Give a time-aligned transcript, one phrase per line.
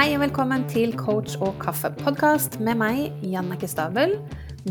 [0.00, 4.14] Hei og velkommen til Coach og kaffe-podkast med meg, Jannicke Stabel,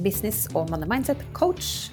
[0.02, 1.92] business- og money mindset-coach.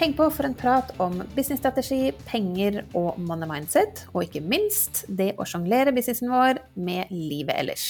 [0.00, 5.34] Heng på for en prat om businessstrategi, penger og money mindset, og ikke minst det
[5.36, 7.84] å sjonglere businessen vår med livet ellers.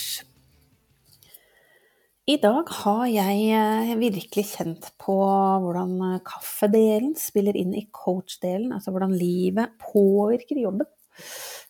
[2.26, 5.20] I dag har jeg eh, virkelig kjent på
[5.62, 10.90] hvordan kaffedelen spiller inn i coach-delen, altså hvordan livet påvirker jobben.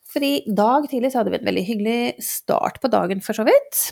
[0.09, 3.45] For i dag tidlig så hadde vi en veldig hyggelig start på dagen, for så
[3.49, 3.83] vidt.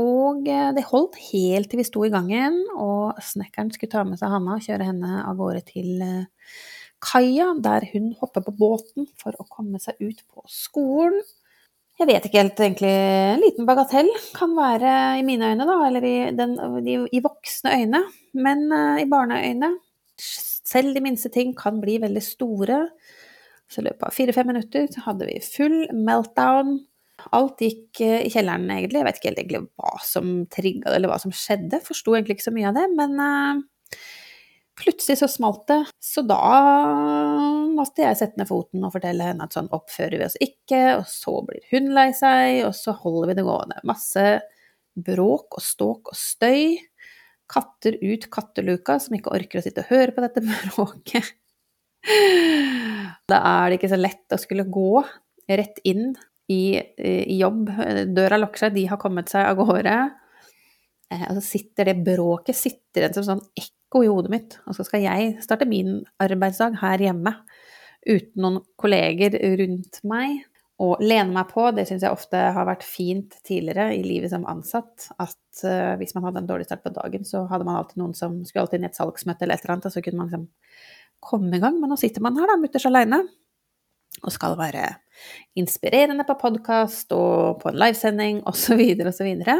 [0.00, 4.20] Og eh, det holdt helt til vi sto i gangen, og snekkeren skulle ta med
[4.20, 6.52] seg Hanna og kjøre henne av gårde til eh,
[7.02, 11.24] kaia, der hun hopper på båten for å komme seg ut på skolen.
[11.96, 12.92] Jeg vet ikke helt, egentlig.
[12.92, 16.52] En liten bagatell kan være i mine øyne, da, eller i, den,
[16.84, 18.02] i, i voksne øyne.
[18.36, 19.70] Men uh, i barneøyne,
[20.20, 22.82] selv de minste ting kan bli veldig store.
[23.70, 26.78] Så i løpet av fire-fem minutter så hadde vi full meltdown.
[27.34, 29.00] Alt gikk eh, i kjelleren, egentlig.
[29.00, 31.82] Jeg vet ikke helt egentlig hva som trigga det, eller hva som skjedde.
[31.86, 33.96] Forsto egentlig ikke så mye av det, men uh,
[34.78, 35.80] plutselig så smalt det.
[36.02, 36.42] Så da
[37.76, 41.08] måtte jeg sette ned foten og fortelle henne at sånn oppfører vi oss ikke, og
[41.10, 43.80] så blir hun lei seg, og så holder vi det gående.
[43.88, 44.26] Masse
[44.96, 46.76] bråk og ståk og støy.
[47.50, 50.44] Katter ut katteluka som ikke orker å sitte og høre på dette
[50.74, 51.34] bråket.
[53.30, 55.00] Da er det ikke så lett å skulle gå
[55.50, 56.12] rett inn
[56.46, 57.72] i, i jobb.
[58.14, 59.96] Døra lukker seg, de har kommet seg av gårde.
[61.12, 64.58] Eh, og så sitter det bråket sitter igjen som sånn ekko i hodet mitt.
[64.66, 67.34] Og så skal jeg starte min arbeidsdag her hjemme
[68.06, 70.44] uten noen kolleger rundt meg.
[70.82, 74.44] Og lene meg på, det syns jeg ofte har vært fint tidligere i livet som
[74.50, 75.06] ansatt.
[75.16, 78.12] At uh, hvis man hadde en dårlig start på dagen, så hadde man alltid noen
[78.18, 80.28] som skulle alltid inn i et salgsmøte eller et eller annet, og så kunne man
[80.28, 80.44] liksom
[81.22, 81.80] komme i gang.
[81.80, 83.22] Men nå sitter man her, da, mutters aleine,
[84.22, 84.86] og skal være
[85.58, 88.80] inspirerende på podkast og på en livesending osv.
[89.10, 89.50] osv.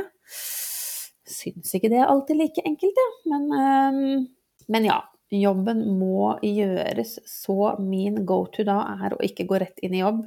[1.27, 3.11] Syns ikke det er alltid like enkelt, ja.
[3.35, 4.27] Men, um,
[4.73, 5.03] men ja.
[5.35, 10.05] Jobben må gjøres, så min go to da er å ikke gå rett inn i
[10.05, 10.21] jobb.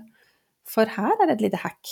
[0.67, 1.91] For her er det et lite hack.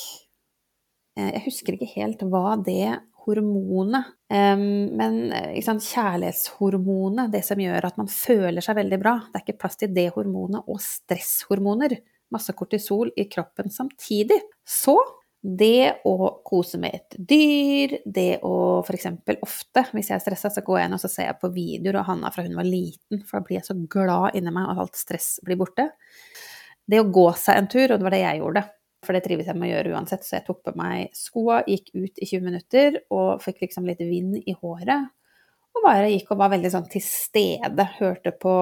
[1.16, 4.16] Eh, jeg husker ikke helt hva det hormonet.
[4.32, 5.20] Men
[5.54, 9.92] kjærlighetshormonet, det som gjør at man føler seg veldig bra, det er ikke plass til
[9.94, 12.00] det hormonet og stresshormoner.
[12.34, 14.40] Masse kortisol i kroppen samtidig.
[14.68, 14.98] Så
[15.48, 19.06] det å kose med et dyr, det å f.eks.
[19.46, 22.02] ofte, hvis jeg er stressa, så går jeg inn og så ser jeg på videoer
[22.02, 24.82] av Hanna fra hun var liten, for da blir jeg så glad inni meg, at
[24.84, 25.86] alt stress blir borte.
[26.88, 28.64] Det å gå seg en tur, og det var det jeg gjorde,
[29.08, 30.26] for det trives jeg med å gjøre uansett.
[30.28, 34.04] Så jeg tok på meg skoa, gikk ut i 20 minutter og fikk liksom litt
[34.04, 35.14] vind i håret.
[35.78, 37.88] Og bare gikk og var veldig sånn til stede.
[37.98, 38.56] Hørte på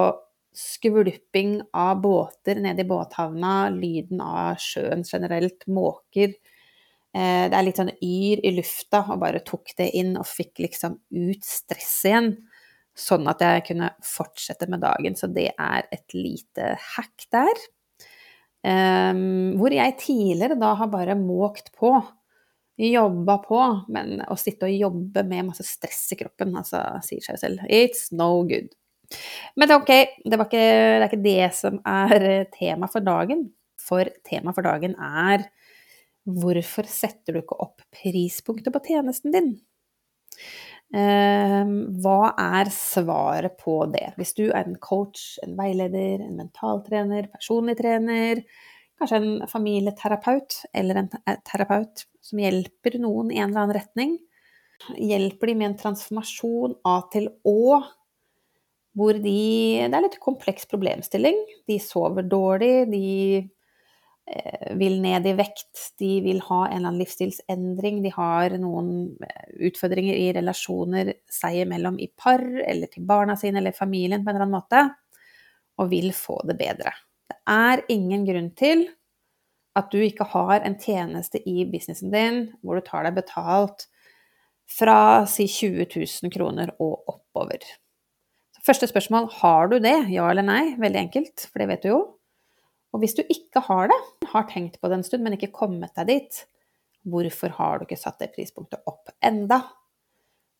[0.55, 6.35] skvulping av båter nede i båthavna, lyden av sjøen generelt, måker.
[7.15, 10.63] Eh, det er litt sånn yr i lufta, og bare tok det inn og fikk
[10.65, 12.29] liksom ut stresset igjen.
[12.95, 15.17] Sånn at jeg kunne fortsette med dagen.
[15.19, 17.65] Så det er et lite hack der.
[18.65, 21.91] Um, hvor jeg tidligere da har bare måkt på,
[22.81, 23.59] jobba på,
[23.93, 28.09] men å sitte og jobbe med masse stress i kroppen, altså sier seg selv It's
[28.15, 28.73] no good.
[29.55, 29.93] Men det er ok,
[30.25, 32.25] det, ikke, det er ikke det som er
[32.55, 33.45] tema for dagen.
[33.85, 35.45] For tema for dagen er
[36.25, 39.51] hvorfor setter du ikke opp prispunktet på tjenesten din?
[40.93, 41.73] Ehm,
[42.03, 44.13] hva er svaret på det?
[44.19, 48.43] Hvis du er en coach, en veileder, en mentaltrener, personlig trener,
[48.99, 54.15] kanskje en familieterapeut eller en eh, terapeut som hjelper noen i en eller annen retning,
[54.99, 57.81] hjelper de med en transformasjon A til Å,
[58.95, 59.39] hvor de
[59.89, 61.35] Det er litt kompleks problemstilling.
[61.67, 63.49] De sover dårlig, de
[64.79, 68.89] vil ned i vekt, de vil ha en eller annen livsstilsendring, de har noen
[69.21, 74.31] eh, utfordringer i relasjoner seg imellom i par, eller til barna sine eller familien på
[74.31, 74.83] en eller annen måte,
[75.77, 76.95] og vil få det bedre.
[77.29, 78.87] Det er ingen grunn til
[79.75, 83.89] at du ikke har en tjeneste i businessen din hvor du tar deg betalt
[84.71, 87.61] fra si 20 000 kroner og oppover.
[88.65, 90.63] Første spørsmål har du det, ja eller nei?
[90.81, 91.99] Veldig enkelt, for det vet du jo.
[92.95, 93.97] Og hvis du ikke har det,
[94.31, 96.37] har tenkt på det en stund, men ikke kommet deg dit,
[97.03, 99.59] hvorfor har du ikke satt det prispunktet opp enda?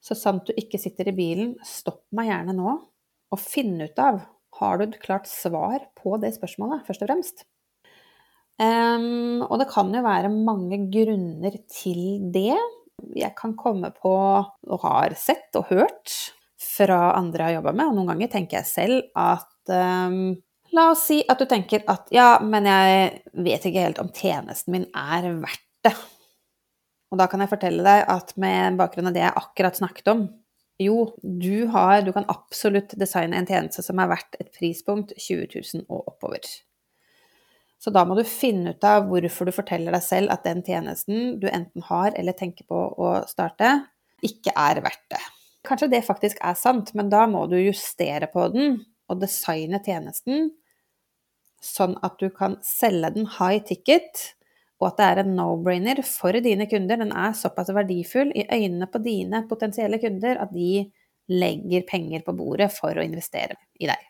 [0.04, 2.76] Så sant du ikke sitter i bilen, stopp meg gjerne nå
[3.34, 4.20] og finn ut av
[4.60, 7.44] har du et klart svar på det spørsmålet, først og fremst.
[8.56, 12.56] Um, og det kan jo være mange grunner til det.
[13.16, 16.14] Jeg kan komme på, og har sett og hørt
[16.62, 20.38] fra andre jeg har jobba med, og noen ganger tenker jeg selv at um,
[20.76, 23.12] La oss si at du tenker at ja, men jeg
[23.46, 25.94] vet ikke helt om tjenesten min er verdt det.
[27.14, 30.26] Og da kan jeg fortelle deg at med bakgrunn av det jeg akkurat snakket om,
[30.82, 35.48] jo, du, har, du kan absolutt designe en tjeneste som er verdt et prispunkt 20
[35.54, 36.44] 000 og oppover.
[37.80, 41.38] Så da må du finne ut av hvorfor du forteller deg selv at den tjenesten
[41.40, 43.72] du enten har eller tenker på å starte,
[44.26, 45.22] ikke er verdt det.
[45.66, 50.50] Kanskje det faktisk er sant, men da må du justere på den og designe tjenesten
[51.66, 54.36] sånn at du kan selge den high ticket
[54.82, 57.00] og at det er en no-brainer for dine kunder.
[57.00, 60.84] Den er såpass verdifull i øynene på dine potensielle kunder at de
[61.32, 64.02] legger penger på bordet for å investere i deg.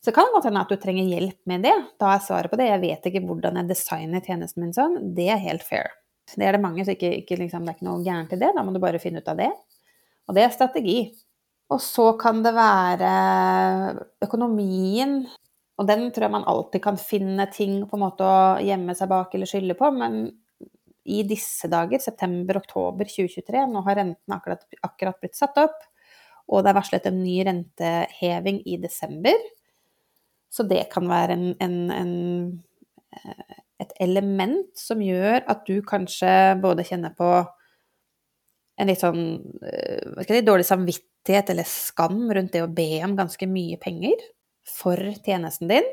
[0.00, 1.74] Så kan det godt hende at du trenger hjelp med det.
[2.00, 2.70] Da er svaret på det.
[2.70, 4.96] Jeg vet ikke hvordan jeg designer tjenesten min sånn.
[5.16, 5.90] Det er helt fair.
[6.30, 8.52] Det er det mange, så ikke, ikke liksom, det er ikke noe gærent i det.
[8.56, 9.50] Da må du bare finne ut av det.
[10.30, 10.96] Og det er strategi.
[11.74, 13.10] Og så kan det være
[14.24, 15.18] økonomien
[15.80, 19.08] og den tror jeg man alltid kan finne ting på en måte å gjemme seg
[19.08, 20.26] bak eller skylde på, men
[21.10, 25.78] i disse dager, september-oktober 2023, nå har rentene akkurat, akkurat, blitt satt opp,
[26.50, 29.46] og det er varslet en ny renteheving i desember.
[30.52, 32.12] Så det kan være en, en, en,
[33.16, 37.30] eh, et element som gjør at du kanskje både kjenner på
[38.80, 39.22] en litt sånn
[39.64, 43.48] eh, hva skal jeg si, dårlig samvittighet eller skam rundt det å be om ganske
[43.48, 44.20] mye penger
[44.68, 45.86] for tjenesten din,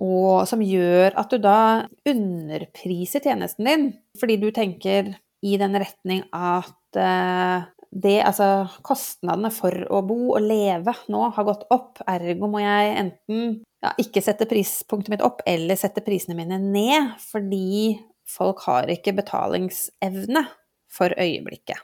[0.00, 5.12] og som gjør at du da underpriser tjenesten din, fordi du tenker
[5.44, 11.46] i den retning at eh, det, altså kostnadene for å bo og leve nå har
[11.48, 13.44] gått opp, ergo må jeg enten
[13.82, 17.98] ja, ikke sette prispunktet mitt opp eller sette prisene mine ned, fordi
[18.30, 20.44] folk har ikke betalingsevne
[20.90, 21.80] for øyeblikket.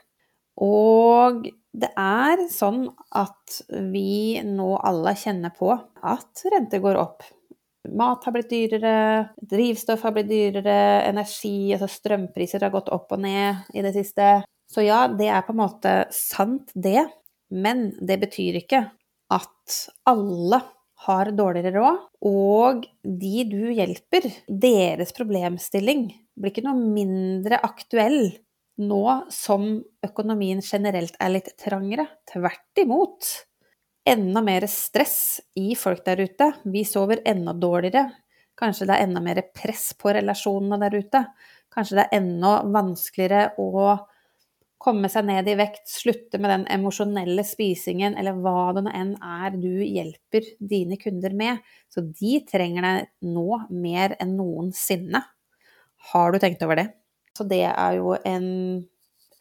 [0.63, 1.45] Og
[1.77, 3.59] det er sånn at
[3.93, 7.25] vi nå alle kjenner på at renter går opp.
[7.97, 8.95] Mat har blitt dyrere,
[9.37, 14.41] drivstoff har blitt dyrere, energi, altså strømpriser har gått opp og ned i det siste.
[14.67, 17.05] Så ja, det er på en måte sant, det.
[17.53, 18.81] Men det betyr ikke
[19.31, 19.77] at
[20.09, 20.59] alle
[21.07, 26.07] har dårligere råd, og de du hjelper, deres problemstilling
[26.37, 28.33] blir ikke noe mindre aktuell
[28.77, 29.03] nå
[29.33, 29.67] som
[30.05, 32.07] økonomien generelt er litt trangere.
[32.29, 33.29] Tvert imot.
[34.07, 36.51] Enda mer stress i folk der ute.
[36.63, 38.07] Vi sover enda dårligere.
[38.57, 41.23] Kanskje det er enda mer press på relasjonene der ute.
[41.73, 43.97] Kanskje det er enda vanskeligere å
[44.81, 49.15] komme seg ned i vekt, slutte med den emosjonelle spisingen, eller hva det nå enn
[49.17, 51.65] er du hjelper dine kunder med.
[51.89, 55.23] Så de trenger deg nå mer enn noensinne.
[56.13, 56.87] Har du tenkt over det?
[57.37, 58.47] Så det er jo en,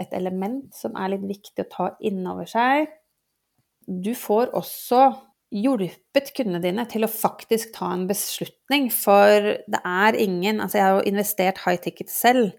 [0.00, 2.90] et element som er litt viktig å ta innover seg.
[3.86, 5.06] Du får også
[5.54, 10.86] hjulpet kundene dine til å faktisk ta en beslutning, for det er ingen Altså, jeg
[10.86, 12.50] har jo investert high ticket selv,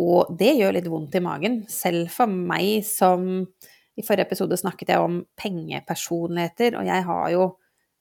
[0.00, 1.62] og det gjør litt vondt i magen.
[1.68, 3.44] Selv for meg som
[3.92, 7.48] I forrige episode snakket jeg om pengepersonligheter, og jeg har jo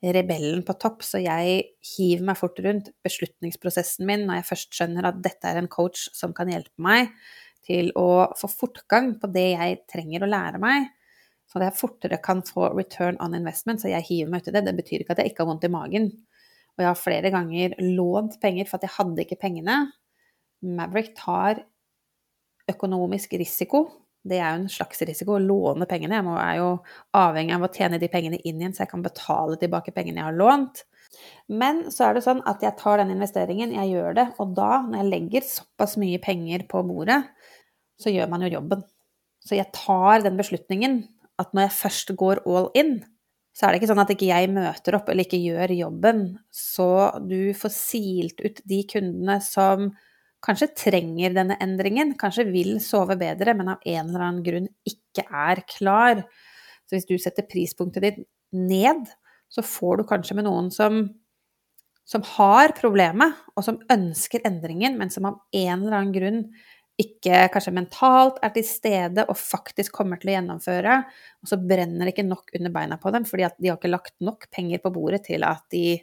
[0.02, 5.08] rebellen på topp, så jeg hiver meg fort rundt beslutningsprosessen min når jeg først skjønner
[5.12, 7.12] at dette er en coach som kan hjelpe meg
[7.68, 10.90] til å få fortgang på det jeg trenger å lære meg,
[11.46, 14.56] så at jeg fortere kan få return on investment, så jeg hiver meg ut i
[14.56, 14.64] det.
[14.66, 16.08] Det betyr ikke at jeg ikke har vondt i magen.
[16.72, 19.76] Og jeg har flere ganger lånt penger for at jeg hadde ikke pengene.
[20.64, 21.60] Maverick tar
[22.72, 23.84] økonomisk risiko
[24.28, 26.20] det er jo en slags risiko å låne pengene.
[26.22, 26.70] Jeg er jo
[27.18, 30.30] avhengig av å tjene de pengene inn igjen, så jeg kan betale tilbake pengene jeg
[30.30, 30.84] har lånt.
[31.52, 34.84] Men så er det sånn at jeg tar den investeringen, jeg gjør det, og da,
[34.86, 37.22] når jeg legger såpass mye penger på bordet,
[38.02, 38.86] så gjør man jo jobben.
[39.42, 41.02] Så jeg tar den beslutningen
[41.42, 43.00] at når jeg først går all in,
[43.52, 46.22] så er det ikke sånn at ikke jeg møter opp eller ikke gjør jobben,
[46.56, 46.88] så
[47.26, 49.90] du får silt ut de kundene som
[50.46, 55.26] kanskje trenger denne endringen, kanskje vil sove bedre, men av en eller annen grunn ikke
[55.28, 56.24] er klar.
[56.90, 58.22] Så hvis du setter prispunktet ditt
[58.58, 59.06] ned,
[59.52, 61.04] så får du kanskje med noen som,
[62.08, 66.44] som har problemet, og som ønsker endringen, men som av en eller annen grunn
[67.02, 70.98] ikke kanskje mentalt er til stede og faktisk kommer til å gjennomføre,
[71.42, 73.94] og så brenner det ikke nok under beina på dem, fordi at de har ikke
[73.94, 76.02] lagt nok penger på bordet til at de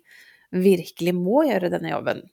[0.57, 2.25] virkelig må gjøre denne jobben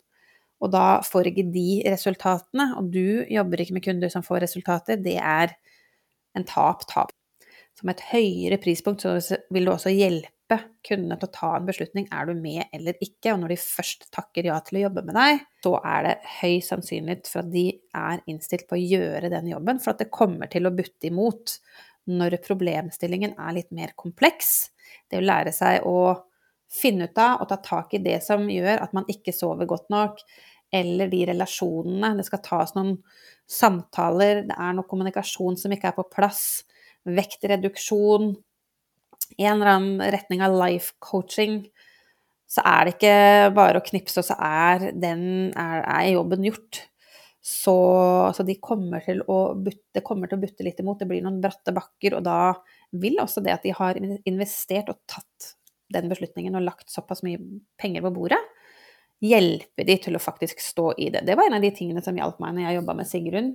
[0.63, 5.01] og da får ikke de resultatene, og du jobber ikke med kunder som får resultater,
[5.01, 5.55] det er
[6.35, 7.11] en tap-tap.
[7.75, 9.17] Som et høyere prispunkt så
[9.51, 12.05] vil du også hjelpe kundene til å ta en beslutning.
[12.13, 13.33] Er du med eller ikke?
[13.33, 16.53] Og når de først takker ja til å jobbe med deg, så er det høy
[16.63, 17.65] sannsynlighet for at de
[17.99, 21.57] er innstilt på å gjøre den jobben, for at det kommer til å butte imot
[22.15, 24.69] når problemstillingen er litt mer kompleks.
[25.11, 25.97] Det å lære seg å
[26.71, 29.89] finne ut av og ta tak i det som gjør at man ikke sover godt
[29.93, 30.21] nok,
[30.73, 32.15] eller de relasjonene.
[32.17, 32.97] Det skal tas noen
[33.49, 36.65] samtaler, det er noe kommunikasjon som ikke er på plass.
[37.05, 38.33] Vektreduksjon.
[39.37, 41.63] En eller annen retning av life coaching.
[42.49, 45.23] Så er det ikke bare å knipse, og så er, den,
[45.57, 46.83] er, er jobben gjort.
[47.45, 47.75] Så,
[48.33, 50.97] så, de kommer til å butte, kommer til å butte litt imot.
[51.01, 52.55] Det blir noen bratte bakker, og da
[52.97, 55.34] vil også det at de har investert og tatt
[55.93, 57.41] den beslutningen og lagt såpass mye
[57.81, 58.41] penger på bordet,
[59.23, 61.23] hjelpe de til å faktisk stå i det.
[61.27, 63.53] Det var en av de tingene som hjalp meg når jeg jobba med Sigrun.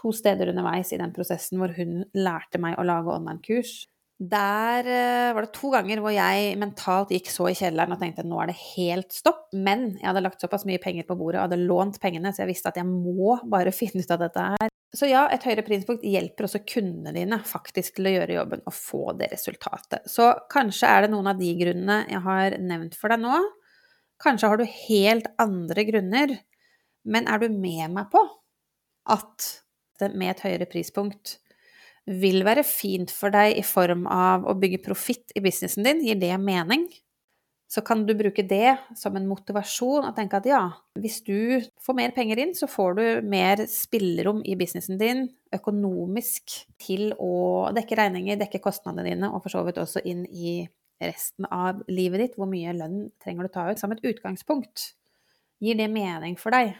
[0.00, 3.74] To steder underveis i den prosessen hvor hun lærte meg å lage online-kurs.
[4.22, 8.22] Der uh, var det to ganger hvor jeg mentalt gikk så i kjelleren og tenkte
[8.22, 9.48] at nå er det helt stopp.
[9.52, 12.52] Men jeg hadde lagt såpass mye penger på bordet og hadde lånt pengene, så jeg
[12.52, 14.71] visste at jeg må bare finne ut av dette her.
[14.92, 18.74] Så ja, et høyere prispunkt hjelper også kundene dine faktisk til å gjøre jobben og
[18.76, 20.04] få det resultatet.
[20.04, 23.38] Så kanskje er det noen av de grunnene jeg har nevnt for deg nå.
[24.22, 26.34] Kanskje har du helt andre grunner,
[27.08, 28.20] men er du med meg på
[29.12, 29.48] at
[29.98, 31.38] det med et høyere prispunkt
[32.06, 36.04] vil være fint for deg i form av å bygge profitt i businessen din?
[36.04, 36.84] Gir det mening?
[37.72, 40.66] Så kan du bruke det som en motivasjon og tenke at ja,
[41.00, 46.54] hvis du får mer penger inn, så får du mer spillerom i businessen din økonomisk
[46.80, 50.62] til å dekke regninger, dekke kostnadene dine, og for så vidt også inn i
[51.02, 54.92] resten av livet ditt, hvor mye lønn trenger du ta ut, som et utgangspunkt.
[55.62, 56.76] Gir det mening for deg?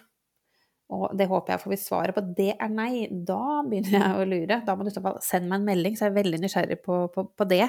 [0.93, 4.27] Og det håper jeg, for hvis svaret på det er nei, da begynner jeg å
[4.29, 4.59] lure.
[4.67, 7.47] Da må du sende meg en melding, så jeg er veldig nysgjerrig på, på, på,
[7.49, 7.65] det.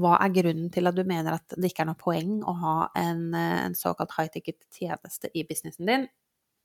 [0.00, 2.74] Hva er grunnen til at du mener at det ikke er noe poeng å ha
[2.98, 6.08] en, en såkalt high ticket tjeneste i businessen din?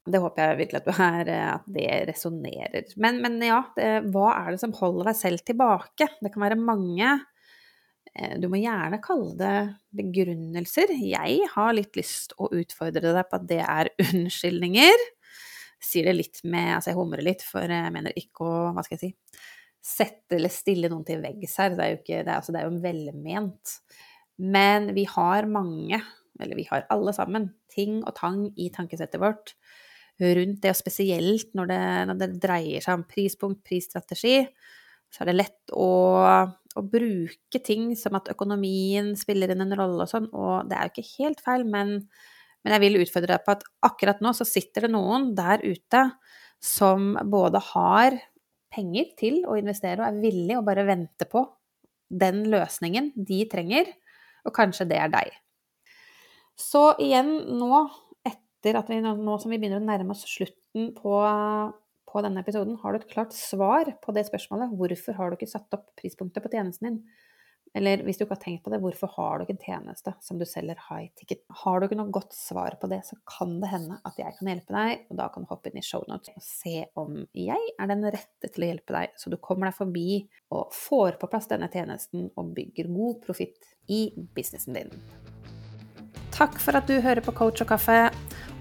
[0.06, 2.92] Det håper jeg virkelig at, du er, at det resonnerer.
[3.02, 6.10] Men, men, ja, det, hva er det som holder deg selv tilbake?
[6.22, 7.16] Det kan være mange
[8.16, 9.56] Eh, du må gjerne kalle det
[9.98, 10.94] begrunnelser.
[11.04, 15.06] Jeg har litt lyst å utfordre deg på at det er unnskyldninger.
[15.84, 18.98] Sier det litt med Altså, jeg humrer litt, for jeg mener ikke å Hva skal
[18.98, 19.40] jeg si?
[19.86, 21.76] Sette eller stille noen til veggs her.
[21.76, 23.76] Det er jo, ikke, det er, altså, det er jo velment.
[24.42, 26.00] Men vi har mange,
[26.42, 29.54] eller vi har alle sammen, ting og tang i tankesettet vårt
[30.20, 31.82] rundt det, og spesielt når det,
[32.12, 34.38] når det dreier seg om prispunkt, prisstrategi,
[35.12, 35.90] så er det lett å
[36.76, 40.88] å bruke ting som at økonomien spiller inn en rolle og sånn, og det er
[40.88, 41.98] jo ikke helt feil, men,
[42.64, 46.04] men jeg vil utfordre deg på at akkurat nå så sitter det noen der ute
[46.64, 48.18] som både har
[48.76, 51.46] penger til å investere og er villig å bare vente på
[52.12, 53.88] den løsningen de trenger,
[54.46, 55.32] og kanskje det er deg.
[56.60, 57.86] Så igjen nå,
[58.66, 61.20] etter at vi nå som vi begynner å nærme oss slutten på
[62.16, 64.72] på denne episoden, har du et klart svar på det spørsmålet.
[64.80, 67.00] Hvorfor har du ikke satt opp prispunktet på tjenesten din?
[67.76, 70.40] Eller hvis du ikke har tenkt på det, hvorfor har du ikke en tjeneste som
[70.40, 71.42] du selger high ticket?
[71.60, 74.48] Har du ikke noe godt svar på det, så kan det hende at jeg kan
[74.48, 77.92] hjelpe deg, og da kan du hoppe inn i shownotes og se om jeg er
[77.92, 80.22] den rette til å hjelpe deg, så du kommer deg forbi
[80.56, 84.96] og får på plass denne tjenesten og bygger god profitt i businessen din.
[86.36, 88.06] Takk for at du hører på Coach og kaffe.